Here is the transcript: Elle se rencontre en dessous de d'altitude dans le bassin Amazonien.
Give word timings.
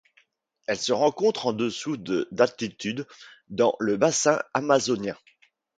Elle 0.65 0.79
se 0.79 0.93
rencontre 0.93 1.45
en 1.45 1.53
dessous 1.53 1.95
de 1.95 2.27
d'altitude 2.31 3.05
dans 3.49 3.75
le 3.79 3.97
bassin 3.97 4.41
Amazonien. 4.55 5.15